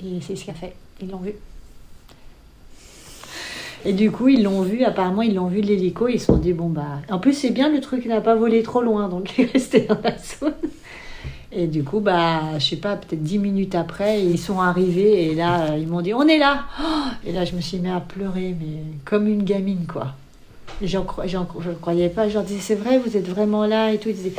Et 0.03 0.23
c'est 0.23 0.35
ce 0.35 0.47
qu'a 0.47 0.55
fait. 0.55 0.75
Ils 1.03 1.11
l'ont 1.11 1.19
vu. 1.19 1.35
Et 3.87 3.93
du 3.93 4.11
coup, 4.11 4.29
ils 4.29 4.43
l'ont 4.43 4.63
vu, 4.63 4.85
apparemment, 4.85 5.23
ils 5.23 5.35
l'ont 5.35 5.47
vu 5.47 5.61
de 5.61 5.67
l'hélico, 5.67 6.09
ils 6.09 6.19
se 6.19 6.27
sont 6.27 6.37
dit, 6.37 6.53
bon, 6.53 6.69
bah. 6.69 7.01
En 7.11 7.19
plus, 7.19 7.35
c'est 7.35 7.51
bien, 7.51 7.69
le 7.69 7.81
truc 7.81 8.07
n'a 8.07 8.21
pas 8.21 8.35
volé 8.35 8.63
trop 8.63 8.81
loin, 8.81 9.09
donc 9.09 9.37
il 9.37 9.45
est 9.45 9.53
resté 9.53 9.81
dans 9.81 9.99
la 10.03 10.17
zone. 10.17 10.55
Et 11.57 11.67
du 11.67 11.85
coup, 11.85 12.01
bah, 12.01 12.59
je 12.59 12.65
sais 12.65 12.77
pas, 12.77 12.97
peut-être 12.97 13.23
dix 13.23 13.39
minutes 13.39 13.75
après, 13.75 14.21
ils 14.23 14.39
sont 14.39 14.61
arrivés 14.61 15.31
et 15.31 15.35
là, 15.35 15.71
euh, 15.71 15.79
ils 15.79 15.87
m'ont 15.87 16.01
dit, 16.01 16.13
on 16.13 16.27
est 16.27 16.39
là 16.39 16.65
Oh 16.83 17.11
Et 17.25 17.33
là, 17.33 17.45
je 17.45 17.55
me 17.55 17.61
suis 17.61 17.79
mis 17.79 17.91
à 17.91 18.01
pleurer, 18.01 18.57
mais 18.59 18.79
comme 19.05 19.29
une 19.29 19.45
gamine, 19.45 19.87
quoi. 19.87 20.15
Je 20.83 20.99
ne 20.99 21.75
croyais 21.75 22.09
pas, 22.09 22.29
je 22.29 22.35
leur 22.35 22.43
disais, 22.43 22.61
c'est 22.61 22.75
vrai, 22.75 22.99
vous 22.99 23.17
êtes 23.17 23.29
vraiment 23.29 23.67
là 23.67 23.93
et 23.93 23.99
tout. 23.99 24.09
Ils 24.09 24.17
disaient, 24.17 24.33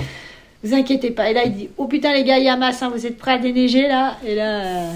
vous 0.63 0.73
inquiétez 0.73 1.11
pas. 1.11 1.29
Et 1.29 1.33
là, 1.33 1.45
il 1.45 1.53
dit, 1.53 1.69
oh 1.77 1.85
putain, 1.85 2.11
les 2.11 2.25
gars, 2.25 2.37
il 2.37 2.91
vous 2.91 3.05
êtes 3.05 3.17
prêts 3.17 3.33
à 3.33 3.37
déneiger 3.37 3.87
là? 3.87 4.17
Et 4.25 4.35
là, 4.35 4.61
euh, 4.65 4.91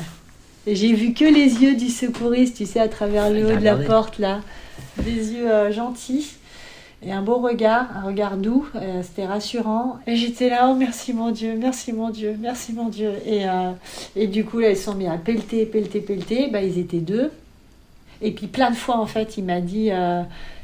j'ai 0.75 0.93
vu 0.93 1.13
que 1.13 1.25
les 1.25 1.61
yeux 1.61 1.75
du 1.75 1.89
secouriste, 1.89 2.57
tu 2.57 2.65
sais, 2.65 2.79
à 2.79 2.88
travers 2.88 3.29
le 3.29 3.39
Il 3.39 3.45
haut 3.45 3.57
de 3.57 3.63
la 3.63 3.75
porte 3.75 4.19
là. 4.19 4.41
Des 4.97 5.33
yeux 5.33 5.49
euh, 5.49 5.71
gentils. 5.71 6.31
Et 7.01 7.13
un 7.13 7.21
beau 7.21 7.38
regard, 7.38 7.88
un 7.95 8.01
regard 8.01 8.35
doux, 8.35 8.67
euh, 8.75 9.01
c'était 9.03 9.25
rassurant. 9.25 9.99
Et 10.05 10.17
j'étais 10.17 10.49
là, 10.49 10.69
oh 10.69 10.75
merci 10.75 11.13
mon 11.13 11.31
Dieu, 11.31 11.55
merci 11.57 11.93
mon 11.93 12.09
Dieu, 12.09 12.35
merci 12.39 12.73
mon 12.73 12.89
Dieu. 12.89 13.13
Et, 13.25 13.47
euh, 13.47 13.71
et 14.17 14.27
du 14.27 14.43
coup, 14.43 14.59
là, 14.59 14.69
ils 14.69 14.77
sont 14.77 14.95
mis 14.95 15.07
à 15.07 15.17
pelleter, 15.17 15.65
pelleter, 15.65 16.01
pelleter. 16.01 16.49
Bah, 16.51 16.61
ils 16.61 16.77
étaient 16.77 16.97
deux. 16.97 17.31
Et 18.21 18.31
puis 18.31 18.47
plein 18.47 18.69
de 18.69 18.75
fois, 18.75 18.97
en 18.97 19.05
fait, 19.05 19.38
il 19.38 19.45
m'a 19.45 19.61
dit, 19.61 19.91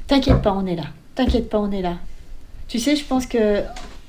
t'inquiète 0.08 0.42
pas, 0.42 0.52
on 0.54 0.66
est 0.66 0.76
là. 0.76 0.88
T'inquiète 1.16 1.50
pas, 1.50 1.60
on 1.60 1.72
est 1.72 1.82
là. 1.82 1.96
Tu 2.68 2.80
sais, 2.80 2.98
je 2.98 3.06
pense 3.06 3.26
que 3.26 3.62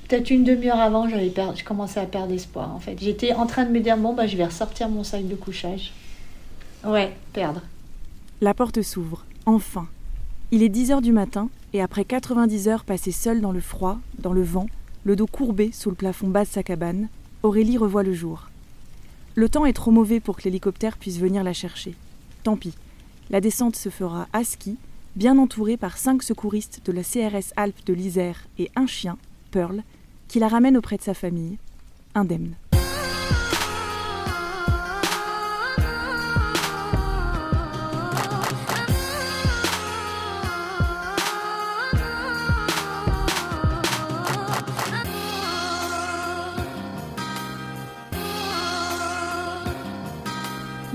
peut-être 0.08 0.30
une 0.30 0.44
demi-heure 0.44 0.80
avant, 0.80 1.08
j'avais 1.08 1.32
je 1.54 1.64
commençais 1.64 2.00
à 2.00 2.06
perdre 2.06 2.32
espoir, 2.32 2.74
en 2.74 2.78
fait. 2.78 2.96
J'étais 3.00 3.32
en 3.32 3.46
train 3.46 3.64
de 3.64 3.70
me 3.70 3.80
dire, 3.80 3.96
bon, 3.96 4.14
bah, 4.14 4.26
je 4.26 4.36
vais 4.36 4.46
ressortir 4.46 4.88
mon 4.88 5.04
sac 5.04 5.26
de 5.26 5.34
couchage. 5.34 5.92
Ouais, 6.84 7.12
perdre. 7.32 7.62
La 8.40 8.54
porte 8.54 8.82
s'ouvre, 8.82 9.24
enfin. 9.46 9.88
Il 10.52 10.62
est 10.62 10.68
10 10.68 10.92
heures 10.92 11.02
du 11.02 11.12
matin, 11.12 11.48
et 11.72 11.80
après 11.80 12.04
90 12.04 12.68
heures 12.68 12.84
passées 12.84 13.12
seule 13.12 13.40
dans 13.40 13.52
le 13.52 13.60
froid, 13.60 13.98
dans 14.18 14.32
le 14.32 14.42
vent, 14.42 14.66
le 15.04 15.16
dos 15.16 15.26
courbé 15.26 15.70
sous 15.72 15.90
le 15.90 15.96
plafond 15.96 16.28
bas 16.28 16.44
de 16.44 16.50
sa 16.50 16.62
cabane, 16.62 17.08
Aurélie 17.42 17.78
revoit 17.78 18.02
le 18.02 18.14
jour. 18.14 18.48
Le 19.34 19.48
temps 19.48 19.66
est 19.66 19.72
trop 19.72 19.90
mauvais 19.90 20.20
pour 20.20 20.36
que 20.36 20.44
l'hélicoptère 20.44 20.96
puisse 20.96 21.18
venir 21.18 21.44
la 21.44 21.52
chercher. 21.52 21.94
Tant 22.42 22.56
pis. 22.56 22.74
La 23.30 23.40
descente 23.40 23.76
se 23.76 23.88
fera 23.88 24.28
à 24.32 24.44
ski, 24.44 24.76
bien 25.16 25.38
entourée 25.38 25.76
par 25.76 25.98
cinq 25.98 26.22
secouristes 26.22 26.80
de 26.84 26.92
la 26.92 27.02
CRS 27.02 27.52
Alpes 27.56 27.84
de 27.86 27.92
l'Isère 27.92 28.46
et 28.58 28.70
un 28.76 28.86
chien, 28.86 29.18
Pearl, 29.50 29.82
qui 30.28 30.38
la 30.38 30.48
ramène 30.48 30.76
auprès 30.76 30.96
de 30.96 31.02
sa 31.02 31.14
famille, 31.14 31.58
indemne. 32.14 32.54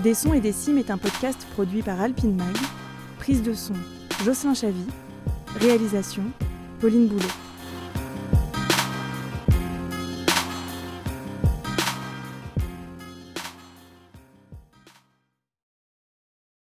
Des 0.03 0.15
sons 0.15 0.33
et 0.33 0.41
des 0.41 0.51
cimes 0.51 0.79
est 0.79 0.89
un 0.89 0.97
podcast 0.97 1.45
produit 1.53 1.83
par 1.83 2.01
Alpine 2.01 2.35
Mag. 2.35 2.57
Prise 3.19 3.43
de 3.43 3.53
son, 3.53 3.75
Jocelyn 4.25 4.55
Chavy. 4.55 4.85
Réalisation, 5.59 6.23
Pauline 6.79 7.07
Boulet. 7.07 7.50